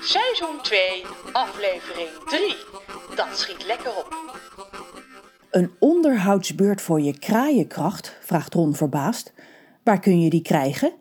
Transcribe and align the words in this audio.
seizoen 0.00 0.60
2, 0.62 1.04
aflevering 1.32 2.08
3. 2.24 2.56
Dat 3.16 3.38
schiet 3.38 3.66
lekker 3.66 3.90
op. 3.96 4.16
Een 5.50 5.70
onderhoudsbeurt 5.78 6.80
voor 6.80 7.00
je 7.00 7.18
kraaienkracht? 7.18 8.16
vraagt 8.20 8.54
Ron 8.54 8.74
verbaasd. 8.74 9.32
Waar 9.82 10.00
kun 10.00 10.20
je 10.20 10.30
die 10.30 10.42
krijgen? 10.42 10.92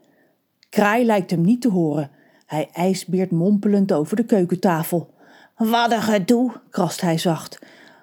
Kraai 0.69 1.05
lijkt 1.05 1.31
hem 1.31 1.41
niet 1.41 1.61
te 1.61 1.69
horen. 1.69 2.11
Hij 2.45 2.69
ijsbeert 2.73 3.31
mompelend 3.31 3.91
over 3.91 4.15
de 4.15 4.25
keukentafel. 4.25 5.13
Wat 5.55 5.91
een 5.91 6.01
gedoe, 6.01 6.51
krast 6.69 7.01
hij 7.01 7.17
zacht. 7.17 7.59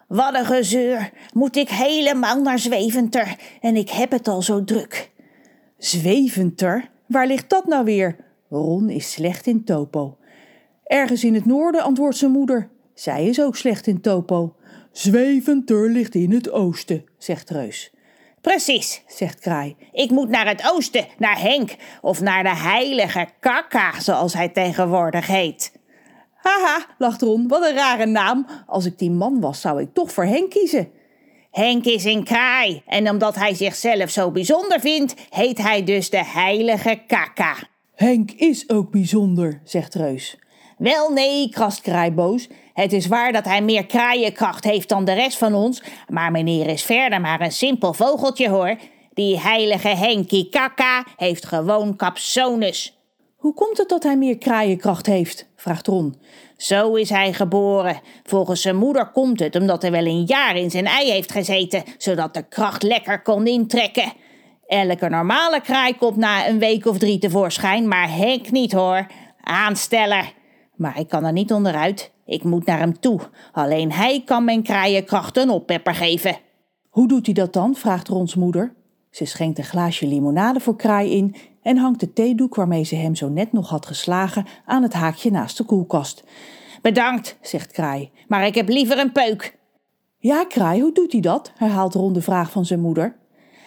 Wat 0.08 0.34
een 0.34 0.46
gezeur. 0.46 1.10
Moet 1.32 1.56
ik 1.56 1.68
helemaal 1.68 2.40
naar 2.40 2.58
Zweventer 2.58 3.36
en 3.60 3.76
ik 3.76 3.90
heb 3.90 4.10
het 4.10 4.28
al 4.28 4.42
zo 4.42 4.64
druk. 4.64 5.10
Zweventer? 5.78 6.90
Waar 7.06 7.26
ligt 7.26 7.50
dat 7.50 7.66
nou 7.66 7.84
weer? 7.84 8.16
Ron 8.48 8.90
is 8.90 9.12
slecht 9.12 9.46
in 9.46 9.64
topo. 9.64 10.16
Ergens 10.84 11.24
in 11.24 11.34
het 11.34 11.46
noorden, 11.46 11.82
antwoordt 11.82 12.16
zijn 12.16 12.30
moeder. 12.30 12.68
Zij 12.94 13.26
is 13.26 13.40
ook 13.40 13.56
slecht 13.56 13.86
in 13.86 14.00
topo. 14.00 14.54
Zweventer 14.92 15.90
ligt 15.90 16.14
in 16.14 16.32
het 16.32 16.50
oosten, 16.50 17.04
zegt 17.18 17.50
Reus. 17.50 17.92
Precies, 18.40 19.02
zegt 19.06 19.40
Kraai. 19.40 19.76
Ik 19.92 20.10
moet 20.10 20.28
naar 20.28 20.48
het 20.48 20.70
oosten, 20.72 21.06
naar 21.18 21.40
Henk, 21.40 21.76
of 22.00 22.20
naar 22.20 22.42
de 22.42 22.56
heilige 22.56 23.28
Kaka, 23.40 24.00
zoals 24.00 24.34
hij 24.34 24.48
tegenwoordig 24.48 25.26
heet. 25.26 25.72
Haha, 26.34 26.86
lacht 26.98 27.22
Ron, 27.22 27.48
wat 27.48 27.64
een 27.64 27.74
rare 27.74 28.06
naam. 28.06 28.46
Als 28.66 28.84
ik 28.84 28.98
die 28.98 29.10
man 29.10 29.40
was, 29.40 29.60
zou 29.60 29.80
ik 29.80 29.88
toch 29.94 30.12
voor 30.12 30.24
Henk 30.24 30.50
kiezen. 30.50 30.88
Henk 31.50 31.84
is 31.84 32.04
een 32.04 32.24
kraai 32.24 32.82
en 32.86 33.10
omdat 33.10 33.34
hij 33.34 33.54
zichzelf 33.54 34.10
zo 34.10 34.30
bijzonder 34.30 34.80
vindt, 34.80 35.14
heet 35.30 35.58
hij 35.58 35.84
dus 35.84 36.10
de 36.10 36.24
heilige 36.24 37.02
Kaka. 37.06 37.56
Henk 37.94 38.30
is 38.30 38.68
ook 38.68 38.90
bijzonder, 38.90 39.60
zegt 39.64 39.94
Reus. 39.94 40.38
Wel 40.78 41.10
nee, 41.10 41.48
krast 41.48 41.80
Kraai 41.80 42.10
boos. 42.10 42.48
Het 42.74 42.92
is 42.92 43.06
waar 43.06 43.32
dat 43.32 43.44
hij 43.44 43.62
meer 43.62 43.86
kraaienkracht 43.86 44.64
heeft 44.64 44.88
dan 44.88 45.04
de 45.04 45.12
rest 45.12 45.38
van 45.38 45.54
ons, 45.54 45.82
maar 46.08 46.30
meneer 46.30 46.66
is 46.66 46.82
verder 46.82 47.20
maar 47.20 47.40
een 47.40 47.52
simpel 47.52 47.92
vogeltje 47.92 48.48
hoor. 48.48 48.76
Die 49.12 49.40
heilige 49.40 49.88
Henkie 49.88 50.48
Kaka 50.48 51.04
heeft 51.16 51.46
gewoon 51.46 51.96
capsones. 51.96 52.98
Hoe 53.36 53.54
komt 53.54 53.78
het 53.78 53.88
dat 53.88 54.02
hij 54.02 54.16
meer 54.16 54.38
kraaienkracht 54.38 55.06
heeft? 55.06 55.46
vraagt 55.56 55.86
Ron. 55.86 56.14
Zo 56.56 56.94
is 56.94 57.10
hij 57.10 57.32
geboren. 57.32 58.00
Volgens 58.22 58.62
zijn 58.62 58.76
moeder 58.76 59.10
komt 59.10 59.40
het 59.40 59.56
omdat 59.56 59.82
hij 59.82 59.90
wel 59.90 60.06
een 60.06 60.24
jaar 60.24 60.56
in 60.56 60.70
zijn 60.70 60.86
ei 60.86 61.10
heeft 61.10 61.32
gezeten, 61.32 61.82
zodat 61.98 62.34
de 62.34 62.48
kracht 62.48 62.82
lekker 62.82 63.22
kon 63.22 63.46
intrekken. 63.46 64.12
Elke 64.66 65.08
normale 65.08 65.60
kraai 65.60 65.96
komt 65.96 66.16
na 66.16 66.48
een 66.48 66.58
week 66.58 66.86
of 66.86 66.98
drie 66.98 67.18
tevoorschijn, 67.18 67.88
maar 67.88 68.16
Henk 68.16 68.50
niet 68.50 68.72
hoor. 68.72 69.06
Aansteller. 69.40 70.32
Maar 70.76 70.98
ik 70.98 71.08
kan 71.08 71.24
er 71.24 71.32
niet 71.32 71.52
onderuit. 71.52 72.12
Ik 72.26 72.44
moet 72.44 72.66
naar 72.66 72.78
hem 72.78 73.00
toe. 73.00 73.20
Alleen 73.52 73.92
hij 73.92 74.22
kan 74.24 74.44
mijn 74.44 74.62
kraaienkracht 74.62 75.36
een 75.36 75.50
oppepper 75.50 75.94
geven. 75.94 76.36
Hoe 76.88 77.08
doet 77.08 77.26
hij 77.26 77.34
dat 77.34 77.52
dan? 77.52 77.74
vraagt 77.74 78.08
Rons 78.08 78.34
moeder. 78.34 78.74
Ze 79.10 79.24
schenkt 79.24 79.58
een 79.58 79.64
glaasje 79.64 80.06
limonade 80.06 80.60
voor 80.60 80.76
Kraai 80.76 81.10
in 81.10 81.36
en 81.62 81.76
hangt 81.76 82.00
de 82.00 82.12
theedoek 82.12 82.54
waarmee 82.54 82.84
ze 82.84 82.94
hem 82.94 83.14
zo 83.14 83.28
net 83.28 83.52
nog 83.52 83.68
had 83.68 83.86
geslagen 83.86 84.46
aan 84.64 84.82
het 84.82 84.92
haakje 84.92 85.30
naast 85.30 85.56
de 85.56 85.64
koelkast. 85.64 86.24
Bedankt, 86.82 87.38
zegt 87.40 87.72
Kraai, 87.72 88.10
maar 88.28 88.46
ik 88.46 88.54
heb 88.54 88.68
liever 88.68 88.98
een 88.98 89.12
peuk. 89.12 89.58
Ja, 90.18 90.44
Kraai, 90.44 90.80
hoe 90.80 90.92
doet 90.92 91.12
hij 91.12 91.20
dat? 91.20 91.52
herhaalt 91.56 91.94
Ron 91.94 92.12
de 92.12 92.22
vraag 92.22 92.50
van 92.50 92.64
zijn 92.64 92.80
moeder. 92.80 93.16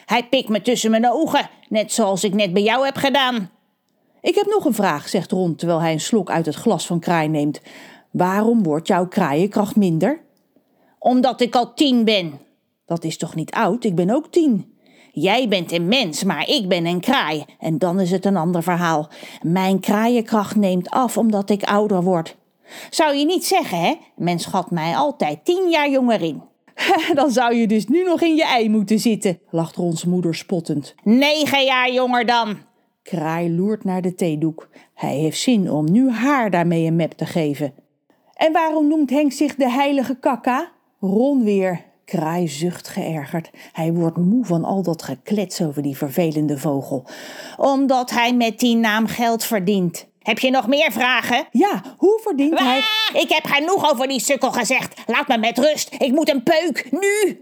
Hij 0.05 0.27
pikt 0.27 0.49
me 0.49 0.61
tussen 0.61 0.91
mijn 0.91 1.11
ogen, 1.11 1.49
net 1.69 1.91
zoals 1.91 2.23
ik 2.23 2.33
net 2.33 2.53
bij 2.53 2.63
jou 2.63 2.85
heb 2.85 2.95
gedaan. 2.95 3.49
Ik 4.21 4.35
heb 4.35 4.45
nog 4.45 4.65
een 4.65 4.73
vraag, 4.73 5.09
zegt 5.09 5.31
Ron 5.31 5.55
terwijl 5.55 5.81
hij 5.81 5.91
een 5.91 5.99
slok 5.99 6.29
uit 6.29 6.45
het 6.45 6.55
glas 6.55 6.85
van 6.85 6.99
Kraai 6.99 7.27
neemt. 7.27 7.61
Waarom 8.11 8.63
wordt 8.63 8.87
jouw 8.87 9.07
kraaienkracht 9.07 9.75
minder? 9.75 10.21
Omdat 10.99 11.41
ik 11.41 11.55
al 11.55 11.73
tien 11.73 12.03
ben. 12.03 12.39
Dat 12.85 13.03
is 13.03 13.17
toch 13.17 13.35
niet 13.35 13.51
oud? 13.51 13.83
Ik 13.83 13.95
ben 13.95 14.09
ook 14.09 14.31
tien. 14.31 14.75
Jij 15.11 15.47
bent 15.47 15.71
een 15.71 15.87
mens, 15.87 16.23
maar 16.23 16.49
ik 16.49 16.67
ben 16.67 16.85
een 16.85 16.99
kraai. 16.99 17.45
En 17.59 17.77
dan 17.77 17.99
is 17.99 18.11
het 18.11 18.25
een 18.25 18.37
ander 18.37 18.63
verhaal. 18.63 19.09
Mijn 19.41 19.79
kraaienkracht 19.79 20.55
neemt 20.55 20.89
af 20.89 21.17
omdat 21.17 21.49
ik 21.49 21.63
ouder 21.63 22.03
word. 22.03 22.35
Zou 22.89 23.15
je 23.15 23.25
niet 23.25 23.45
zeggen, 23.45 23.79
hè? 23.79 23.95
Men 24.15 24.39
schat 24.39 24.71
mij 24.71 24.95
altijd 24.95 25.45
tien 25.45 25.69
jaar 25.69 25.89
jonger 25.89 26.21
in. 26.21 26.41
Dan 27.13 27.31
zou 27.31 27.55
je 27.55 27.67
dus 27.67 27.87
nu 27.87 28.03
nog 28.03 28.21
in 28.21 28.35
je 28.35 28.45
ei 28.45 28.69
moeten 28.69 28.99
zitten, 28.99 29.39
lacht 29.49 29.75
Rons 29.75 30.05
moeder 30.05 30.35
spottend. 30.35 30.95
Negen 31.03 31.63
jaar 31.63 31.91
jonger 31.91 32.25
dan. 32.25 32.57
Kraai 33.09 33.55
loert 33.55 33.83
naar 33.83 34.01
de 34.01 34.15
theedoek. 34.15 34.69
Hij 34.93 35.15
heeft 35.15 35.39
zin 35.39 35.71
om 35.71 35.91
nu 35.91 36.11
haar 36.11 36.51
daarmee 36.51 36.85
een 36.85 36.95
mep 36.95 37.11
te 37.11 37.25
geven. 37.25 37.73
En 38.33 38.53
waarom 38.53 38.87
noemt 38.87 39.09
Henk 39.09 39.31
zich 39.31 39.55
de 39.55 39.69
heilige 39.69 40.15
kakka? 40.15 40.71
Ron 40.99 41.43
weer. 41.43 41.83
Kraai 42.05 42.47
zucht 42.47 42.87
geërgerd. 42.87 43.49
Hij 43.71 43.93
wordt 43.93 44.17
moe 44.17 44.45
van 44.45 44.63
al 44.63 44.83
dat 44.83 45.03
geklets 45.03 45.61
over 45.61 45.81
die 45.81 45.97
vervelende 45.97 46.57
vogel. 46.57 47.05
Omdat 47.57 48.09
hij 48.09 48.33
met 48.33 48.59
die 48.59 48.75
naam 48.75 49.07
geld 49.07 49.43
verdient. 49.43 50.07
Heb 50.19 50.39
je 50.39 50.49
nog 50.49 50.67
meer 50.67 50.91
vragen? 50.91 51.47
Ja, 51.51 51.81
hoe 51.97 52.19
verdient 52.23 52.59
hij... 52.59 52.77
Ik 53.13 53.29
heb 53.29 53.45
genoeg 53.45 53.91
over 53.91 54.07
die 54.07 54.19
sukkel 54.19 54.51
gezegd. 54.51 55.01
Laat 55.05 55.27
me 55.27 55.37
met 55.37 55.57
rust. 55.57 55.95
Ik 55.99 56.11
moet 56.11 56.29
een 56.29 56.43
peuk. 56.43 56.87
Nu! 56.91 57.41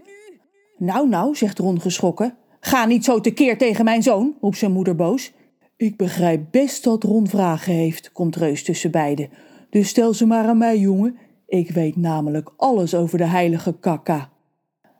Nou, 0.76 1.08
nou, 1.08 1.34
zegt 1.34 1.58
Ron 1.58 1.80
geschrokken. 1.80 2.36
Ga 2.60 2.84
niet 2.84 3.04
zo 3.04 3.20
tekeer 3.20 3.58
tegen 3.58 3.84
mijn 3.84 4.02
zoon, 4.02 4.34
roept 4.40 4.58
zijn 4.58 4.72
moeder 4.72 4.96
boos. 4.96 5.32
Ik 5.76 5.96
begrijp 5.96 6.46
best 6.50 6.84
dat 6.84 7.02
Ron 7.02 7.28
vragen 7.28 7.72
heeft, 7.72 8.12
komt 8.12 8.36
Reus 8.36 8.64
tussen 8.64 8.90
beiden. 8.90 9.28
Dus 9.70 9.88
stel 9.88 10.14
ze 10.14 10.26
maar 10.26 10.46
aan 10.46 10.58
mij, 10.58 10.78
jongen. 10.78 11.16
Ik 11.46 11.70
weet 11.70 11.96
namelijk 11.96 12.52
alles 12.56 12.94
over 12.94 13.18
de 13.18 13.24
heilige 13.24 13.78
kakka. 13.80 14.30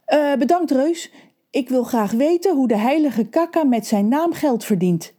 Uh, 0.09 0.35
bedankt, 0.35 0.71
Reus. 0.71 1.13
Ik 1.51 1.69
wil 1.69 1.83
graag 1.83 2.13
weten 2.13 2.55
hoe 2.55 2.69
de 2.69 2.77
heilige 2.77 3.25
kakka 3.25 3.65
met 3.65 3.87
zijn 3.87 4.09
naam 4.09 4.33
geld 4.33 4.65
verdient. 4.65 5.15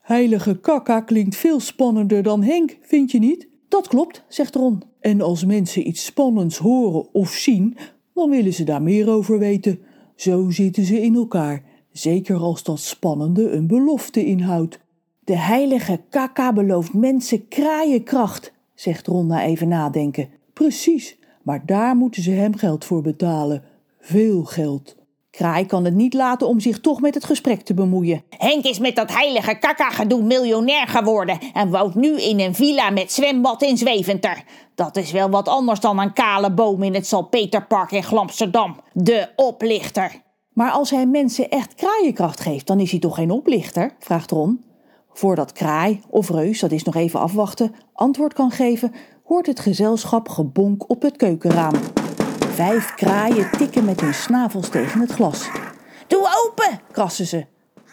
Heilige 0.00 0.60
kakka 0.60 1.00
klinkt 1.00 1.36
veel 1.36 1.60
spannender 1.60 2.22
dan 2.22 2.42
Henk, 2.42 2.78
vind 2.80 3.10
je 3.10 3.18
niet? 3.18 3.48
Dat 3.68 3.88
klopt, 3.88 4.24
zegt 4.28 4.54
Ron. 4.54 4.82
En 5.00 5.20
als 5.20 5.44
mensen 5.44 5.88
iets 5.88 6.04
spannends 6.04 6.58
horen 6.58 7.14
of 7.14 7.30
zien, 7.30 7.76
dan 8.14 8.30
willen 8.30 8.52
ze 8.52 8.64
daar 8.64 8.82
meer 8.82 9.08
over 9.08 9.38
weten. 9.38 9.78
Zo 10.16 10.50
zitten 10.50 10.84
ze 10.84 11.00
in 11.00 11.14
elkaar, 11.14 11.62
zeker 11.94 12.36
als 12.36 12.62
dat 12.62 12.80
spannende 12.80 13.50
een 13.50 13.66
belofte 13.66 14.24
inhoudt. 14.24 14.78
De 15.20 15.38
heilige 15.38 16.00
kakka 16.10 16.52
belooft 16.52 16.94
mensen 16.94 17.48
kraaienkracht, 17.48 18.52
zegt 18.74 19.06
Ron 19.06 19.26
na 19.26 19.42
even 19.42 19.68
nadenken. 19.68 20.28
Precies, 20.52 21.18
maar 21.42 21.66
daar 21.66 21.96
moeten 21.96 22.22
ze 22.22 22.30
hem 22.30 22.56
geld 22.56 22.84
voor 22.84 23.02
betalen. 23.02 23.62
Veel 24.00 24.44
geld. 24.44 24.96
Kraai 25.30 25.66
kan 25.66 25.84
het 25.84 25.94
niet 25.94 26.14
laten 26.14 26.48
om 26.48 26.60
zich 26.60 26.80
toch 26.80 27.00
met 27.00 27.14
het 27.14 27.24
gesprek 27.24 27.60
te 27.60 27.74
bemoeien. 27.74 28.22
Henk 28.38 28.64
is 28.64 28.78
met 28.78 28.96
dat 28.96 29.12
heilige 29.12 29.58
kakka-gedoe 29.58 30.22
miljonair 30.22 30.88
geworden 30.88 31.38
en 31.52 31.70
woont 31.70 31.94
nu 31.94 32.20
in 32.20 32.40
een 32.40 32.54
villa 32.54 32.90
met 32.90 33.12
zwembad 33.12 33.62
in 33.62 33.76
Zweventer. 33.76 34.42
Dat 34.74 34.96
is 34.96 35.12
wel 35.12 35.30
wat 35.30 35.48
anders 35.48 35.80
dan 35.80 35.98
een 35.98 36.12
kale 36.12 36.52
boom 36.52 36.82
in 36.82 36.94
het 36.94 37.06
Salpeterpark 37.06 37.92
in 37.92 38.02
Glamsterdam. 38.02 38.80
De 38.92 39.28
oplichter. 39.36 40.22
Maar 40.54 40.70
als 40.70 40.90
hij 40.90 41.06
mensen 41.06 41.50
echt 41.50 41.74
kraaienkracht 41.74 42.40
geeft, 42.40 42.66
dan 42.66 42.80
is 42.80 42.90
hij 42.90 43.00
toch 43.00 43.14
geen 43.14 43.30
oplichter? 43.30 43.94
vraagt 43.98 44.30
Ron. 44.30 44.64
Voordat 45.12 45.52
Kraai 45.52 46.00
of 46.08 46.30
Reus, 46.30 46.60
dat 46.60 46.72
is 46.72 46.82
nog 46.82 46.94
even 46.94 47.20
afwachten, 47.20 47.74
antwoord 47.92 48.32
kan 48.32 48.50
geven, 48.50 48.92
hoort 49.24 49.46
het 49.46 49.60
gezelschap 49.60 50.28
gebonk 50.28 50.90
op 50.90 51.02
het 51.02 51.16
keukenraam. 51.16 51.74
Vijf 52.48 52.94
kraaien 52.94 53.50
tikken 53.50 53.84
met 53.84 54.00
hun 54.00 54.14
snavels 54.14 54.68
tegen 54.68 55.00
het 55.00 55.12
glas. 55.12 55.50
Doe 56.06 56.46
open, 56.46 56.80
krassen 56.90 57.26
ze. 57.26 57.46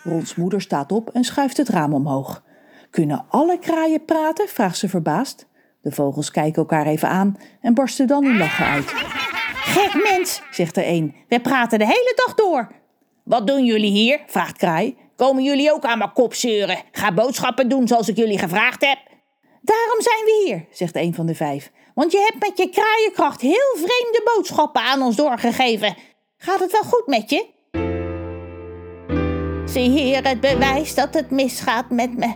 Rons 0.04 0.36
moeder 0.36 0.62
staat 0.62 0.92
op 0.92 1.10
en 1.10 1.24
schuift 1.24 1.58
het 1.58 1.70
raam 1.70 1.94
omhoog. 1.94 2.44
Kunnen 2.90 3.26
alle 3.30 3.60
kraaien 3.60 4.06
praten? 4.06 4.48
vraagt 4.48 4.78
ze 4.78 4.90
verbaasd. 4.90 5.48
De 5.82 5.92
vogels 5.92 6.32
kijken 6.32 6.62
elkaar 6.62 6.86
even 6.86 7.10
aan 7.10 7.38
en 7.62 7.74
barsten 7.74 8.08
dan 8.08 8.24
in 8.24 8.38
lachen 8.38 8.66
uit. 8.66 9.21
Gek 9.64 10.04
mens, 10.12 10.42
zegt 10.52 10.78
er 10.78 10.88
een. 10.88 11.16
We 11.28 11.40
praten 11.40 11.80
de 11.80 11.86
hele 11.86 12.14
dag 12.26 12.36
door. 12.36 12.72
Wat 13.24 13.48
doen 13.48 13.66
jullie 13.66 13.92
hier? 13.92 14.20
vraagt 14.28 14.58
Kraai. 14.58 14.96
Komen 15.16 15.44
jullie 15.44 15.74
ook 15.74 15.84
aan 15.84 15.98
mijn 15.98 16.14
kop 16.14 16.34
zeuren? 16.34 16.78
Ga 16.92 17.14
boodschappen 17.14 17.70
doen 17.70 17.88
zoals 17.88 18.08
ik 18.08 18.18
jullie 18.18 18.38
gevraagd 18.38 18.86
heb. 18.86 18.98
Daarom 19.62 20.02
zijn 20.02 20.26
we 20.26 20.44
hier, 20.46 20.66
zegt 20.72 20.96
een 20.96 21.14
van 21.14 21.26
de 21.26 21.36
vijf. 21.36 21.72
Want 21.94 22.12
je 22.12 22.30
hebt 22.32 22.48
met 22.48 22.58
je 22.58 22.70
kraaienkracht 22.70 23.42
heel 23.42 23.72
vreemde 23.74 24.22
boodschappen 24.24 24.82
aan 24.82 25.02
ons 25.02 25.16
doorgegeven. 25.16 25.96
Gaat 26.38 26.60
het 26.60 26.72
wel 26.72 26.84
goed 26.84 27.08
met 27.08 27.30
je? 27.30 27.46
Zie 29.66 29.90
hier 29.90 30.28
het 30.28 30.40
bewijs 30.40 30.96
dat 30.96 31.14
het 31.14 31.32
misgaat 31.32 31.90
met 31.90 32.18
me. 32.18 32.34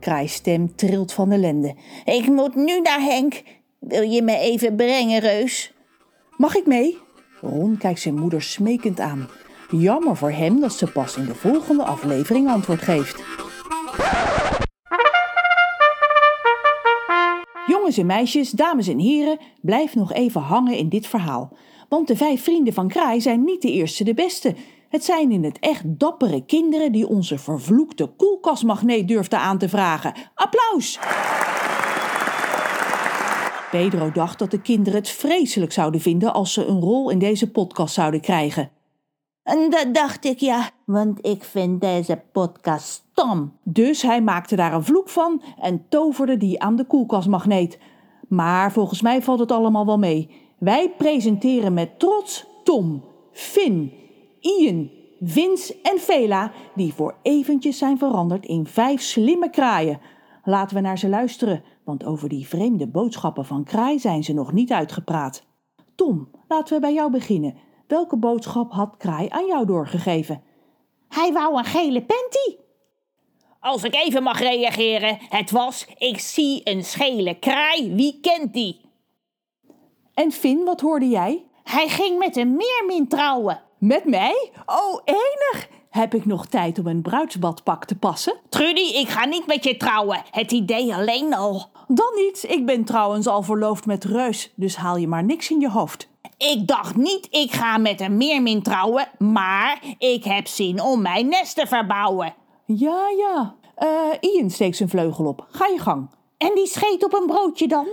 Kraai 0.00 0.28
stem 0.28 0.76
trilt 0.76 1.12
van 1.12 1.32
ellende. 1.32 1.74
Ik 2.04 2.26
moet 2.26 2.54
nu 2.54 2.80
naar 2.80 3.00
Henk. 3.00 3.42
Wil 3.78 4.02
je 4.02 4.22
me 4.22 4.36
even 4.36 4.76
brengen, 4.76 5.20
Reus? 5.20 5.72
Mag 6.38 6.56
ik 6.56 6.66
mee? 6.66 6.98
Ron 7.40 7.76
kijkt 7.76 8.00
zijn 8.00 8.18
moeder 8.18 8.42
smekend 8.42 9.00
aan. 9.00 9.28
Jammer 9.70 10.16
voor 10.16 10.30
hem 10.30 10.60
dat 10.60 10.72
ze 10.72 10.86
pas 10.86 11.16
in 11.16 11.24
de 11.24 11.34
volgende 11.34 11.84
aflevering 11.84 12.48
antwoord 12.48 12.82
geeft. 12.82 13.22
Jongens 17.66 17.98
en 17.98 18.06
meisjes, 18.06 18.50
dames 18.50 18.88
en 18.88 18.98
heren, 18.98 19.38
blijf 19.60 19.94
nog 19.94 20.12
even 20.12 20.40
hangen 20.40 20.76
in 20.76 20.88
dit 20.88 21.06
verhaal. 21.06 21.56
Want 21.88 22.08
de 22.08 22.16
vijf 22.16 22.42
vrienden 22.42 22.72
van 22.72 22.88
Kraai 22.88 23.20
zijn 23.20 23.44
niet 23.44 23.62
de 23.62 23.72
eerste 23.72 24.04
de 24.04 24.14
beste. 24.14 24.54
Het 24.88 25.04
zijn 25.04 25.32
in 25.32 25.44
het 25.44 25.58
echt 25.58 25.82
dappere 25.86 26.44
kinderen 26.44 26.92
die 26.92 27.08
onze 27.08 27.38
vervloekte 27.38 28.06
koelkastmagneet 28.06 29.08
durfden 29.08 29.38
aan 29.38 29.58
te 29.58 29.68
vragen. 29.68 30.14
Applaus! 30.34 30.98
Pedro 33.70 34.10
dacht 34.12 34.38
dat 34.38 34.50
de 34.50 34.60
kinderen 34.60 34.98
het 34.98 35.08
vreselijk 35.08 35.72
zouden 35.72 36.00
vinden 36.00 36.32
als 36.32 36.52
ze 36.52 36.66
een 36.66 36.80
rol 36.80 37.10
in 37.10 37.18
deze 37.18 37.50
podcast 37.50 37.94
zouden 37.94 38.20
krijgen. 38.20 38.70
En 39.42 39.70
dat 39.70 39.94
dacht 39.94 40.24
ik 40.24 40.38
ja, 40.38 40.70
want 40.84 41.26
ik 41.26 41.44
vind 41.44 41.80
deze 41.80 42.22
podcast 42.32 43.04
stom. 43.12 43.52
Dus 43.62 44.02
hij 44.02 44.22
maakte 44.22 44.56
daar 44.56 44.72
een 44.72 44.84
vloek 44.84 45.08
van 45.08 45.42
en 45.60 45.86
toverde 45.88 46.36
die 46.36 46.62
aan 46.62 46.76
de 46.76 46.84
koelkastmagneet. 46.84 47.78
Maar 48.28 48.72
volgens 48.72 49.02
mij 49.02 49.22
valt 49.22 49.38
het 49.38 49.52
allemaal 49.52 49.86
wel 49.86 49.98
mee. 49.98 50.30
Wij 50.58 50.90
presenteren 50.96 51.74
met 51.74 51.98
trots 51.98 52.46
Tom, 52.64 53.04
Finn, 53.32 53.92
Ian, 54.40 54.90
Vince 55.20 55.76
en 55.82 56.00
Vela, 56.00 56.52
die 56.74 56.94
voor 56.94 57.14
eventjes 57.22 57.78
zijn 57.78 57.98
veranderd 57.98 58.46
in 58.46 58.66
vijf 58.66 59.00
slimme 59.00 59.50
kraaien. 59.50 60.00
Laten 60.44 60.76
we 60.76 60.82
naar 60.82 60.98
ze 60.98 61.08
luisteren, 61.08 61.62
want 61.88 62.04
over 62.04 62.28
die 62.28 62.46
vreemde 62.46 62.86
boodschappen 62.86 63.44
van 63.44 63.64
kraai 63.64 63.98
zijn 63.98 64.24
ze 64.24 64.32
nog 64.32 64.52
niet 64.52 64.72
uitgepraat. 64.72 65.42
Tom, 65.94 66.30
laten 66.48 66.74
we 66.74 66.80
bij 66.80 66.92
jou 66.92 67.10
beginnen. 67.10 67.56
Welke 67.86 68.16
boodschap 68.16 68.72
had 68.72 68.96
kraai 68.96 69.28
aan 69.28 69.46
jou 69.46 69.66
doorgegeven? 69.66 70.42
Hij 71.08 71.32
wou 71.32 71.58
een 71.58 71.64
gele 71.64 72.04
panty. 72.04 72.56
Als 73.60 73.84
ik 73.84 73.94
even 73.94 74.22
mag 74.22 74.40
reageren, 74.40 75.18
het 75.28 75.50
was: 75.50 75.86
ik 75.98 76.18
zie 76.18 76.60
een 76.64 76.84
schele 76.84 77.38
kraai, 77.38 77.94
wie 77.94 78.18
kent 78.20 78.52
die? 78.52 78.80
En 80.14 80.32
Finn, 80.32 80.64
wat 80.64 80.80
hoorde 80.80 81.08
jij? 81.08 81.44
Hij 81.62 81.88
ging 81.88 82.18
met 82.18 82.36
een 82.36 82.56
meermin 82.56 83.08
trouwen. 83.08 83.62
Met 83.78 84.04
mij? 84.04 84.50
Oh! 84.66 85.00
Heb 85.98 86.14
ik 86.14 86.24
nog 86.24 86.46
tijd 86.46 86.78
om 86.78 86.86
een 86.86 87.02
bruidsbadpak 87.02 87.84
te 87.84 87.94
passen? 87.94 88.34
Trudy, 88.48 88.80
ik 88.80 89.08
ga 89.08 89.26
niet 89.26 89.46
met 89.46 89.64
je 89.64 89.76
trouwen. 89.76 90.22
Het 90.30 90.52
idee 90.52 90.94
alleen 90.94 91.34
al. 91.34 91.70
Dan 91.88 92.12
niet. 92.14 92.44
Ik 92.48 92.66
ben 92.66 92.84
trouwens 92.84 93.26
al 93.26 93.42
verloofd 93.42 93.86
met 93.86 94.04
Reus, 94.04 94.52
dus 94.54 94.76
haal 94.76 94.96
je 94.96 95.08
maar 95.08 95.24
niks 95.24 95.50
in 95.50 95.60
je 95.60 95.70
hoofd. 95.70 96.08
Ik 96.36 96.66
dacht 96.66 96.96
niet, 96.96 97.28
ik 97.30 97.52
ga 97.52 97.78
met 97.78 98.00
een 98.00 98.16
meermin 98.16 98.62
trouwen, 98.62 99.08
maar 99.18 99.82
ik 99.98 100.24
heb 100.24 100.46
zin 100.46 100.82
om 100.82 101.02
mijn 101.02 101.28
nest 101.28 101.54
te 101.54 101.66
verbouwen. 101.66 102.34
Ja, 102.66 103.08
ja. 103.18 103.54
Eh, 103.74 104.30
Ian 104.34 104.50
steekt 104.50 104.76
zijn 104.76 104.88
vleugel 104.88 105.24
op. 105.24 105.46
Ga 105.50 105.66
je 105.66 105.78
gang. 105.78 106.10
En 106.36 106.50
die 106.54 106.66
scheet 106.66 107.04
op 107.04 107.14
een 107.14 107.26
broodje 107.26 107.68
dan? 107.68 107.86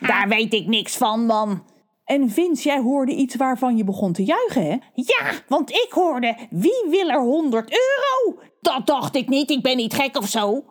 Daar 0.00 0.26
weet 0.28 0.52
ik 0.52 0.66
niks 0.66 0.96
van, 0.96 1.26
man. 1.26 1.62
En 2.04 2.30
Vince, 2.30 2.68
jij 2.68 2.78
hoorde 2.78 3.12
iets 3.12 3.34
waarvan 3.34 3.76
je 3.76 3.84
begon 3.84 4.12
te 4.12 4.24
juichen, 4.24 4.66
hè? 4.66 4.76
Ja, 4.94 5.32
want 5.48 5.70
ik 5.70 5.88
hoorde, 5.90 6.36
wie 6.50 6.86
wil 6.88 7.08
er 7.08 7.20
100 7.20 7.70
euro? 7.70 8.42
Dat 8.60 8.86
dacht 8.86 9.16
ik 9.16 9.28
niet, 9.28 9.50
ik 9.50 9.62
ben 9.62 9.76
niet 9.76 9.94
gek 9.94 10.16
of 10.16 10.28
zo. 10.28 10.64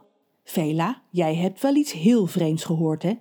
Vela, 0.43 1.01
jij 1.11 1.35
hebt 1.35 1.61
wel 1.61 1.75
iets 1.75 1.91
heel 1.91 2.27
vreemds 2.27 2.63
gehoord, 2.63 3.03
hè? 3.03 3.13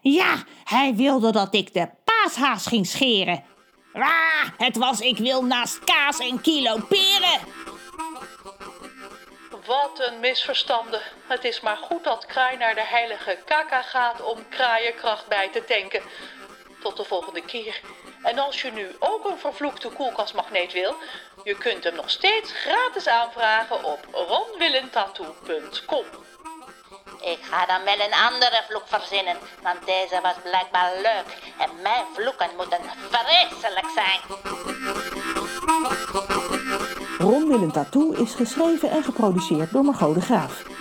Ja, 0.00 0.44
hij 0.64 0.94
wilde 0.94 1.32
dat 1.32 1.54
ik 1.54 1.74
de 1.74 1.88
paashaas 2.04 2.66
ging 2.66 2.86
scheren. 2.86 3.44
Ah, 3.92 4.48
het 4.56 4.76
was 4.76 5.00
ik 5.00 5.18
wil 5.18 5.44
naast 5.44 5.84
kaas 5.84 6.18
een 6.18 6.40
kilo 6.40 6.76
peren. 6.88 7.40
Wat 9.66 10.10
een 10.10 10.20
misverstanden. 10.20 11.00
Het 11.26 11.44
is 11.44 11.60
maar 11.60 11.76
goed 11.76 12.04
dat 12.04 12.26
Kraai 12.26 12.56
naar 12.56 12.74
de 12.74 12.84
heilige 12.84 13.38
Kaka 13.44 13.82
gaat 13.82 14.22
om 14.22 14.38
kraaienkracht 14.48 15.28
bij 15.28 15.48
te 15.52 15.64
tanken. 15.64 16.02
Tot 16.96 17.08
de 17.08 17.14
volgende 17.14 17.42
keer. 17.42 17.80
En 18.22 18.38
als 18.38 18.62
je 18.62 18.72
nu 18.72 18.86
ook 18.98 19.24
een 19.24 19.38
vervloekte 19.38 19.88
koelkastmagneet 19.88 20.72
wil, 20.72 20.94
je 21.44 21.56
kunt 21.56 21.84
hem 21.84 21.94
nog 21.94 22.10
steeds 22.10 22.52
gratis 22.52 23.06
aanvragen 23.06 23.84
op 23.84 23.98
ronwillentattoo.com. 24.12 26.04
Ik 27.20 27.38
ga 27.40 27.66
dan 27.66 27.84
wel 27.84 28.00
een 28.06 28.14
andere 28.14 28.62
vloek 28.68 28.82
verzinnen, 28.86 29.36
want 29.62 29.86
deze 29.86 30.20
was 30.22 30.34
blijkbaar 30.42 30.92
leuk. 30.94 31.38
En 31.58 31.70
mijn 31.82 32.04
vloeken 32.14 32.50
moeten 32.56 32.80
vreselijk 33.10 33.88
zijn. 33.94 34.20
Ron 37.18 37.48
Willem 37.48 37.72
Tattoo 37.72 38.10
is 38.10 38.34
geschreven 38.34 38.90
en 38.90 39.04
geproduceerd 39.04 39.72
door 39.72 39.84
Margot 39.84 40.14
de 40.14 40.20
Graaf. 40.20 40.75